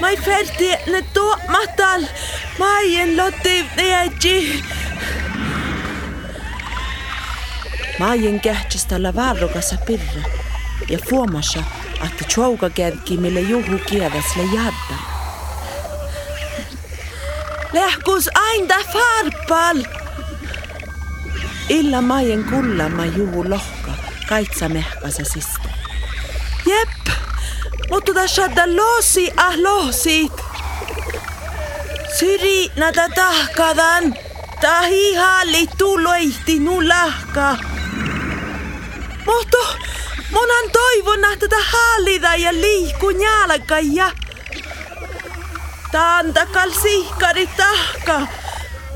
[0.00, 0.10] Mä
[0.86, 2.02] ne tuomatal.
[2.58, 4.64] Mä en lotti neäji.
[7.98, 10.37] Mä en kähtsästä olla varrukassa pirra.
[10.88, 11.62] Ja fuomassa,
[12.06, 14.98] että chouka kävki mille juhu kiedäsle jadda.
[17.72, 19.84] Lähkus ainda farpal.
[21.68, 23.90] Illa maien kullama juhu lohka,
[24.28, 25.68] kaitsa mehkasa sistä.
[26.66, 27.16] Jep,
[27.90, 30.32] mutta tässä losi ah losit.
[32.18, 34.14] Syri nata tahkadan.
[34.60, 37.56] Tahi halli tuloihti nu lahka.
[39.26, 39.58] Mutta
[40.30, 44.10] monan toivon, että tätä hallita ja liikku jalka ja
[45.92, 48.26] Tantakal sihkari tahka.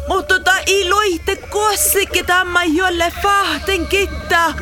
[0.09, 4.55] Mutta ta iloitte kossikin tämä jolle fahten kitta.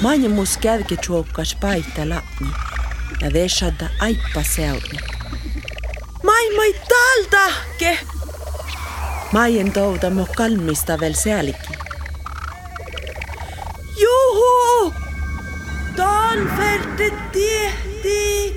[0.00, 2.48] Mainimus kävke chuokkas paita lapni
[3.20, 4.98] ja vesada aippa seudni.
[6.24, 7.98] Maailmai taltahke.
[9.32, 11.81] Maien touda mo kalmista veel sealiki.
[16.32, 18.54] Don ferte tehti.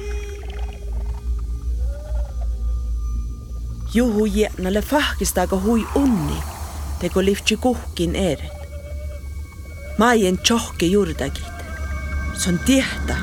[3.93, 6.43] Juhu jänalle fahkistaako hui unni,
[6.99, 8.51] teko liftsi kuhkin eret.
[9.97, 11.53] Maien tjohke juurdagit.
[12.37, 13.15] Se on tiehtä.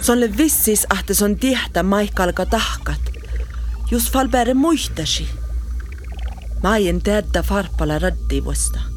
[0.00, 3.00] Se on le vissis, että se on tiehtä maikkalka tahkat.
[3.90, 5.28] Just fall bäre muistasi.
[6.62, 8.93] Maien teadda farpala raddivosta.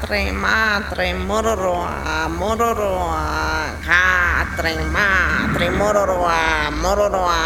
[0.00, 3.20] Katri, matri, mororoa, mororoa.
[3.84, 7.36] Katri, matri, mororoa, mororoa.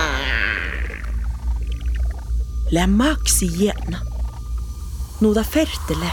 [2.70, 3.98] Lä maksi jäna.
[5.20, 6.10] Nuuda fertele.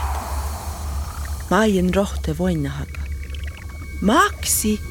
[1.50, 3.02] Maien rohte voinnahaga.
[4.02, 4.82] Maksi!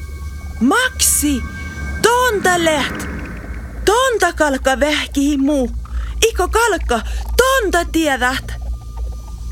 [0.59, 1.43] Maksi!
[2.01, 3.07] Tonta läht!
[3.85, 5.71] Tonta kalka vähki muu.
[6.29, 7.01] Iko kalka,
[7.37, 8.53] tonta tiedät.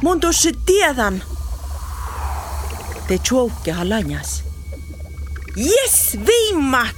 [0.04, 1.24] Mun tuossa tiedän.
[3.08, 4.44] Te tjoukkeha lanjas.
[5.58, 6.96] Yes, viimmat!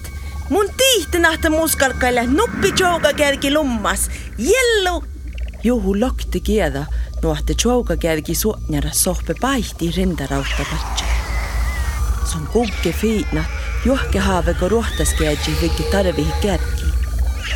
[0.50, 4.10] Mun tihti nähtä muskalkaille nuppi tjouka kerki lummas.
[4.38, 5.04] Jellu!
[5.64, 6.86] Juhu lokti kiedä.
[7.24, 11.06] Nuohte tjouka kärki suotnjara sohpe paihti rindarautta patsa.
[12.32, 13.44] Se on kukki fiina,
[13.86, 16.86] juhke haaveko ruohtaskeedji vikki tarvihi kärki.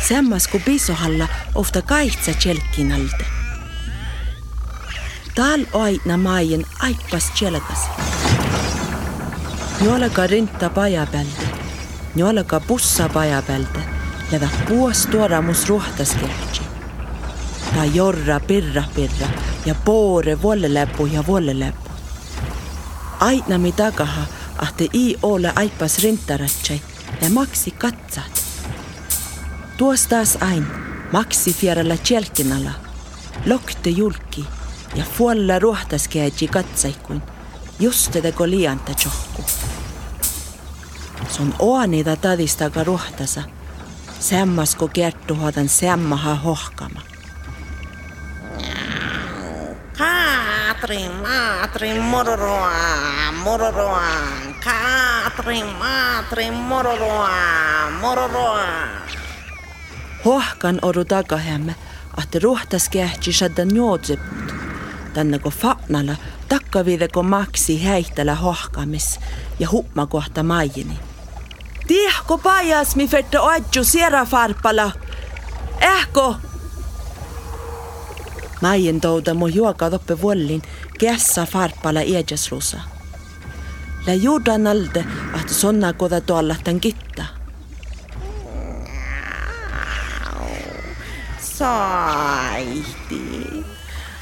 [0.08, 3.24] Semmas ku pisohalla ofta kaitsa tjelkkinalde.
[5.34, 7.88] Tal aina maien aippas tjelkas.
[9.80, 11.46] Nuolaga rinta paja pealde,
[12.14, 13.80] nuolaga bussa paja pealde,
[14.32, 16.62] levä puos tuoramus ruohtaskeedji.
[17.74, 21.90] Ta jorra pirra pirra ja poore vuolleläpu ja vuolleläpu.
[23.20, 24.22] Aina mi tagaha,
[24.58, 26.80] ahte i ole aippas rintaratsai
[27.22, 28.44] ja maksi katsat.
[29.76, 30.66] Tuos taas ain,
[31.12, 32.70] maksi fieralla tjelkinalla,
[33.46, 34.44] lokte julki
[34.94, 37.22] ja fuolla ruohtaskeedji katsaikuin,
[37.80, 39.44] just teda lianta tjohku.
[41.28, 43.42] Se on oanida tadistaga ruohtasa,
[44.20, 47.11] semmas kun kerttuhodan semmaha hohkama.
[50.82, 52.72] Katrin, Matrin, Mororoa,
[53.44, 54.02] Mororoa,
[54.64, 57.30] Katrin, Matrin, Mororoa,
[58.00, 58.66] Mororoa.
[60.24, 61.74] Hohkan oru takahemme,
[62.16, 64.54] ahti ruhtas kehti saddan njootsiput.
[65.14, 66.16] Tänne kun fatnalla
[66.48, 69.20] takkaviide kun maksi häihtälä hohkamis
[69.58, 70.98] ja hupma kohta maijini.
[71.86, 74.92] Tiehko pajas mi fette oadju sierafarpala.
[75.80, 76.36] Ehko?
[78.62, 78.68] Ähko!
[78.68, 80.62] Maien touda mu juoka toppe vuollin
[80.98, 82.80] kässä farpala iedjaslusa.
[84.06, 85.04] Lä juudan alde,
[85.34, 87.24] ahte sonna koda tuolla tän kitta.
[91.40, 93.22] Saihti.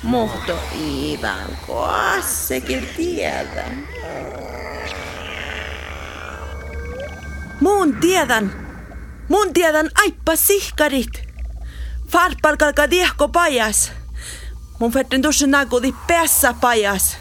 [0.02, 3.64] Mohto Iivan koassekin tiedä.
[7.60, 8.52] Mun tiedän.
[9.28, 11.28] Mun tiedän aippa sihkarit.
[12.08, 13.99] Farpalkalka tiehko pajas.
[14.80, 17.18] Mun färten tuossa nagodi päässä pajas.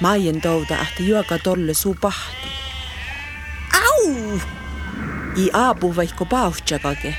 [0.00, 2.48] Maien touda ahti juoka tolle suu pahti.
[3.74, 4.38] Au!
[5.36, 7.14] I aapu vaikko pauhtsakake.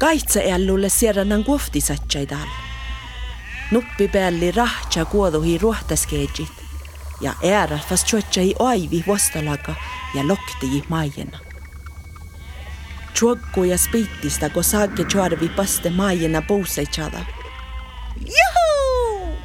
[0.00, 2.48] Kaitse ällulle sierranan kuoftisatsai tal.
[3.70, 6.52] Nuppi päälli rahtsa kuoduhi ruohtaskeetsit
[7.20, 9.74] ja äärät vast tjuotsai aivi vastalaga
[10.14, 11.38] ja lokti maiena.
[13.14, 17.43] Chuokku ja spiittista, kun saakki chuarvi paste maiena puuseitsada.
[18.20, 19.36] Juhu!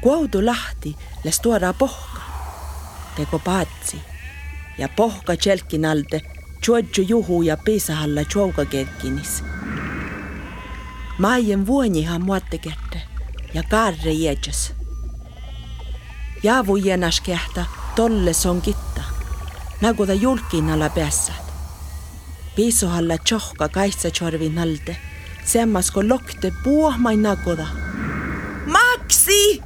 [0.00, 2.22] Kuoutu lahti les tuoda pohka.
[3.16, 4.00] Teko paatsi.
[4.78, 6.20] Ja pohka tjelkin alde
[6.62, 9.44] chuodju juhu ja piisahalla chuouka kerkinis.
[11.18, 13.02] Maien vuonihan muottekette
[13.54, 14.72] ja kaarre jäädjös.
[16.42, 17.64] Jaavu jänas kehtä
[17.96, 19.02] tolle son kitta.
[19.80, 21.32] Nagu ta julkinalla päässä.
[22.56, 24.96] Piisohalla tjohka kaitsa chorvin alde.
[24.96, 25.07] Semmas
[25.94, 27.66] kun lokte puohmai nagoda.
[28.66, 29.62] Maksi!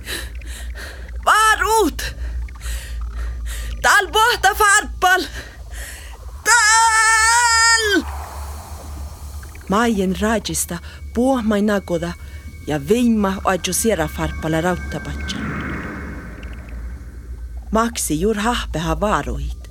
[1.25, 2.03] Varut!
[3.83, 5.23] Tal pohta farpal!
[6.45, 8.03] Tal!
[9.69, 10.79] Maien rajista
[11.15, 12.13] puohmai nagoda
[12.67, 15.37] ja veimma adju siera farpala rauttapatsa.
[17.73, 19.71] Maksi juur hahpeha vaaruhit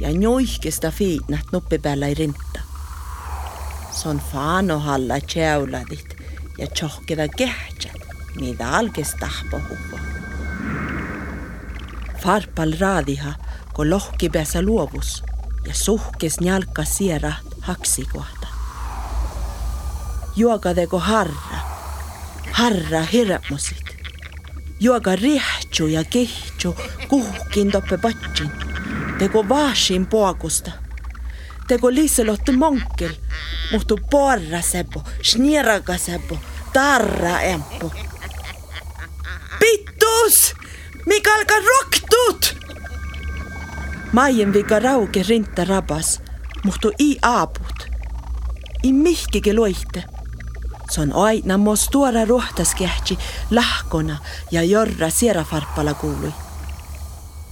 [0.00, 2.65] ja njoihkesta fiitnat nuppi päällä ei rinta.
[3.96, 6.16] Son faano halla tjäuladit
[6.58, 8.00] ja tjohkeda kehtsät,
[8.40, 9.98] mitä alkes tahpo huvo.
[12.24, 13.32] Farpal raadiha,
[13.74, 15.22] kun lohki päässä luovus
[15.66, 18.46] ja suhkes njalka siera haksi kohta.
[20.36, 21.58] Juokadeko harra,
[22.52, 23.96] harra hirmusit.
[24.80, 26.76] Juoka rihtsu ja kehtsu
[27.08, 28.50] kuhkin toppe patsin.
[29.18, 30.85] Teko vaasin poakusta.
[31.66, 33.10] Teko Liselotte Monkel,
[33.72, 36.38] muhtu porra seppo, snieraka seppo,
[36.72, 37.92] tarra empo.
[39.58, 40.54] Pittus!
[41.06, 42.56] Mikä alkaa roktut!
[44.12, 46.20] Maien vika rauke rinta rabas,
[46.64, 47.88] muhtu i aaput.
[48.82, 50.04] I mihkike loihte.
[50.90, 53.18] Se on aina mos tuora ruohtaskehtsi
[53.50, 54.18] lahkona
[54.50, 56.32] ja jorra sierafarppala kuului.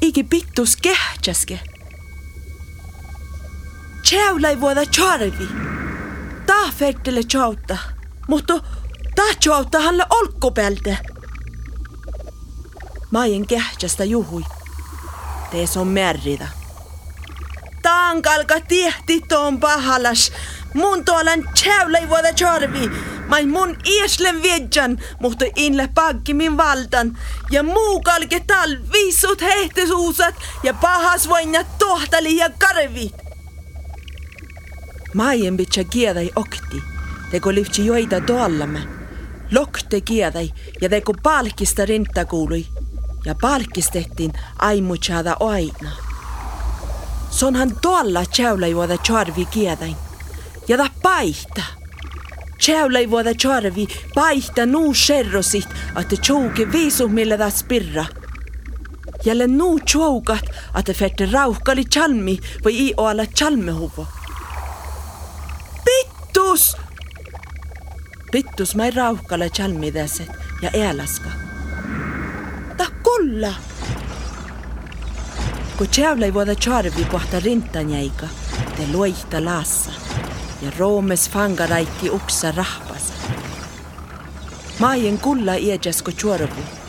[0.00, 1.60] Iki pittus kehtsäske.
[4.08, 5.48] Tjävla voida charvi.
[6.46, 7.78] Tää fertele tjauta.
[8.28, 8.54] Mutta
[9.14, 10.98] tää tjauta halle olkkopelte.
[13.10, 14.42] Maien kehtsästä juhui.
[15.50, 16.48] Tees on märrida.
[17.82, 20.32] Tankalka tiehti tuon pahalas.
[20.74, 22.90] Mun tuolan tjävla ei voida charvi.
[23.28, 27.18] Mai mun ieslen viedjan, mutta inle pakki min valtan.
[27.50, 33.23] Ja muu kalke tal viisut hehtesuusat ja pahas voinjat tohtali ja karvit.
[35.14, 36.82] Maien bitsa kiedai okti.
[37.30, 38.80] Teko lyftsi joita tuollamme.
[39.50, 42.66] Lokte kiedai ja teko palkista rinta kuului.
[43.24, 45.90] Ja palkis tehtiin aimutsada aina.
[47.30, 49.96] Sonhan tuolla tjäulä juoda charvi kiedai.
[50.68, 51.62] Ja ta paihta.
[52.58, 55.68] Tjäulä voida charvi paihta nuu sherrosit,
[56.00, 58.04] että tjouke viisu millä ta spirra.
[59.24, 60.44] Jälle nuu tjoukat,
[60.78, 64.06] että fette rauhkali chalmi voi i olla chalmehuvo.
[66.54, 66.76] Pittus!
[68.32, 70.28] Pittus mai rauhkalla chalmideset
[70.62, 71.28] ja eläska.
[72.76, 73.54] Ta kulla!
[75.78, 78.26] Kun tjäulä ei voida charvi pohta rintanjäika,
[78.76, 79.90] te loihta laassa
[80.62, 83.14] ja roomes fangaraikki uksa rahpasa.
[84.78, 86.83] Maien kulla iedjasko chuorvu.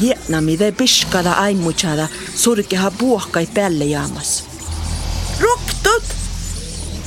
[0.00, 4.44] Vietnami de piskada aimuchada surkeha puohkai pälle jaamas.
[5.40, 6.04] Ruktut!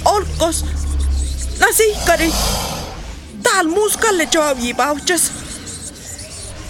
[0.05, 0.65] Olkos!
[1.59, 2.33] Nasihkari!
[3.43, 5.31] Tal muskalle joavji pauchas.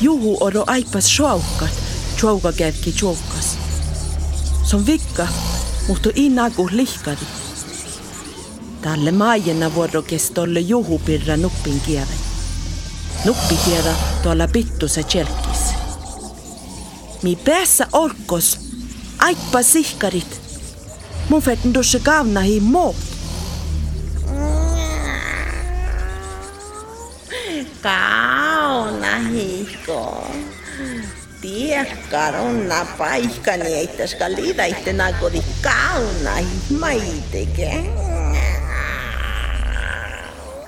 [0.02, 1.74] Juhu oro aipas shoukat,
[2.22, 3.58] chauka kevki chaukas.
[4.64, 5.28] Son vikka,
[5.88, 7.26] mutta inaku lihkadi.
[8.82, 12.20] Tälle maajena vuorokestolle juhu pirra nuppin kieven.
[13.26, 13.58] Nuppi
[14.24, 15.47] tuolla pittu se tjelkki.
[17.24, 18.60] Mi päässä orkos,
[19.20, 20.42] aippa sihkarit.
[21.30, 22.96] Mun fetten tuossa kaunahi muut.
[27.82, 30.32] Kauna hihko.
[31.42, 36.32] Tiekkaronna paikkani eittäska liidaitte nagodi kauna
[36.80, 37.84] maiteke.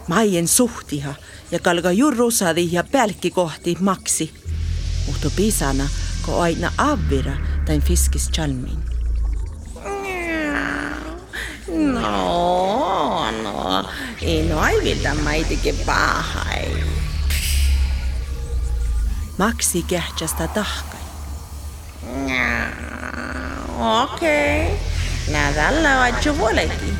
[0.07, 1.13] Maien suhtiha
[1.51, 4.33] ja kalga jurrusadi ja pälkki kohti maksi.
[5.07, 5.89] Mutta pisana,
[6.29, 7.33] ko aina avvira
[7.65, 8.77] tain fiskis chalmin.
[12.05, 13.85] Oo, no,
[14.21, 16.83] ei no aivilta maitike pahai.
[19.37, 20.99] Maksi kähtsästä tahkai.
[24.03, 24.77] Okei, okay.
[25.31, 26.97] nää tällä on juolekin.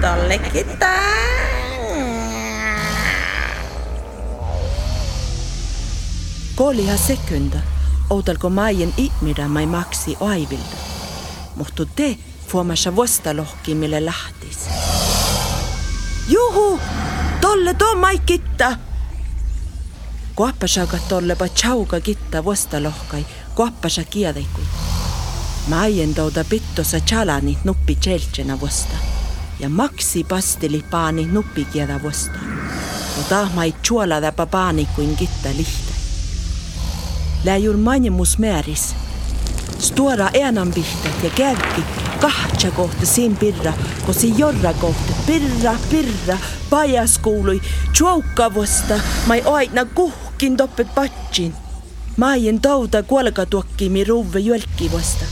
[0.00, 1.18] Tollekin tää.
[6.56, 7.58] Kooliha sekunda,
[8.10, 10.76] outalko maien ihmida mai maksi aivilta.
[11.56, 14.58] Mutta te fuomassa vostalohki mille lähtis.
[16.28, 16.80] Juhu,
[17.40, 18.76] tolle to mai kitta.
[20.34, 24.64] Kuoppasaka tolle pa chauka kitta vostalohkai, kuoppasa kiedekui.
[25.68, 28.96] Maien touda pittosa chalanit nuppi cheltsena vosta.
[29.60, 32.38] Ja maksi pasteli paani nuppi kieda vosta.
[33.16, 35.87] Mutta mai chuolada pa paani kuin kitta lihtä.
[37.44, 38.94] Läjur manjemus määris.
[39.78, 41.82] Stora enanbihtat ja kävki
[42.20, 43.72] kahtsa kohta siin pirra,
[44.06, 46.38] kosi jorra kohta pirra, pirra,
[46.70, 47.60] pajas kuului
[47.92, 51.54] tšaukavosta, mai aina kuhkin toppet patsin.
[52.16, 55.24] Maien touda kuolkatuokkimi ruuve jölkivosta.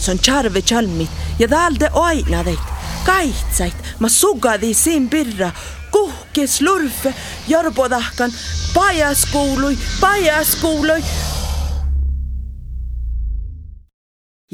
[0.00, 2.60] Se on charve chalmit ja täältä aina teit,
[3.04, 5.50] kaitsait, ma sugadi siin pirra,
[5.90, 7.14] kuhkes lurfe,
[7.48, 8.32] jorbodahkan,
[8.74, 11.04] pajas kuului, pajas kuului.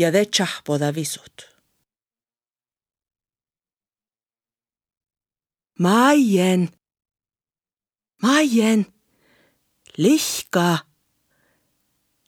[0.02, 1.48] Ja te tšahpoda visut.
[5.78, 6.68] Maien,
[8.22, 8.86] Maien,
[9.98, 10.78] lihka,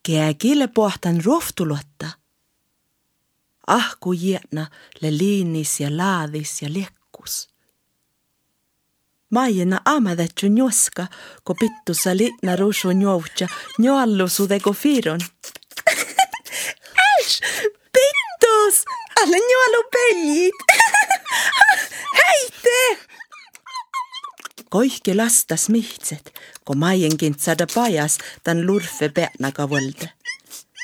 [0.02, 2.08] keegile pohtan rohtulotta.
[3.66, 4.66] Ahku jietna
[5.00, 7.48] le liinis ja laadis ja lekkus.
[9.30, 11.06] Maiena amadatju njoska,
[11.44, 14.72] ko pittusa liitna ruusu njoutja, njoallusudego
[17.24, 17.70] firon.
[17.92, 18.84] Pittus,
[19.22, 20.54] alle juolupellit.
[22.18, 23.06] Heite!
[24.68, 30.10] Koihke lastas mihtset, ko maienkin saada pajas tän lurfe peänaga võlde.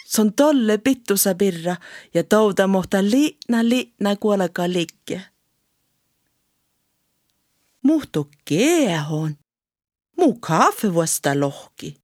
[0.07, 1.77] Se on tolle pittusa pirra
[2.15, 5.21] ja touda mohta liitna liitna kuolega liikke.
[7.83, 9.39] Muhtu keehon.
[10.17, 11.97] Muu kaafe vuosta lohki.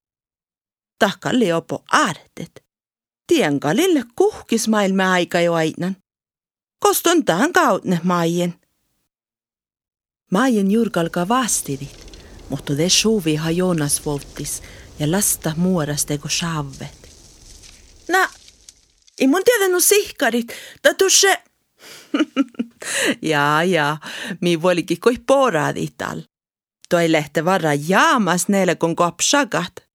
[0.99, 2.66] Tahka leopo aartet.
[3.27, 5.97] Tien kalille kuhkis maailma aika jo ainan.
[6.79, 8.55] Kostun tähän kautne maien.
[10.31, 12.17] Maien jurgalka vastidit,
[12.49, 14.63] mutta te suuviha Joonas voltis
[14.99, 17.09] ja lasta muoras teko saavet.
[18.09, 18.29] Na,
[19.19, 20.53] ei mun tiedänyt sihkarit,
[20.83, 21.43] ta tusse...
[23.23, 23.97] ja, ja,
[24.41, 26.23] mi volikin koi poraadi tal.
[26.89, 29.86] Toi lehte varra jaamas neile kun kopsagat.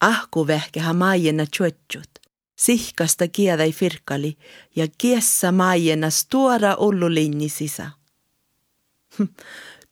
[0.00, 2.10] Ahku vehkeha maiena tjuetsut.
[2.56, 4.38] Sihkasta kiedai firkali
[4.76, 7.90] ja kiessä maiena stuora ullulinni sisä.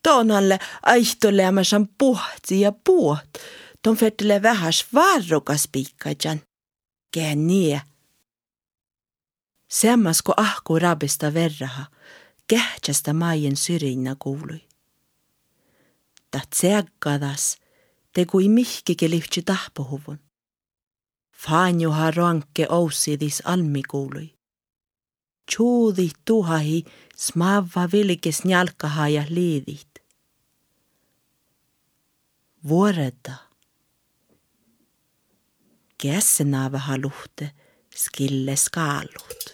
[0.03, 3.29] Tonalle aihtolemasan puhtsi ja puot.
[3.81, 6.41] Ton fettele vähäs varrukas piikkajan.
[7.11, 7.81] Kään nie.
[9.69, 11.85] Semmasko ahku rabista verraha,
[12.47, 14.61] kähtsästä maien syrjinnä kuului.
[16.31, 17.57] Ta tseaggadas,
[18.19, 20.19] te kui mihkike lihtsi tahpohuvun.
[21.43, 24.29] Fanjuha ranke ousidis almi kuului.
[25.47, 26.83] Tjuudi tuhahi
[27.15, 29.93] smava vilkes njalkaha ja liidit.
[32.67, 33.35] Vuoreda.
[36.01, 37.51] Kässenava haluhte
[37.95, 39.48] skille skaalut.